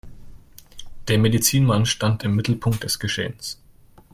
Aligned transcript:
Der 1.07 1.19
Medizinmann 1.19 1.85
stand 1.85 2.23
im 2.23 2.35
Mittelpunkt 2.35 2.83
des 2.83 2.97
Geschehens. 2.97 3.61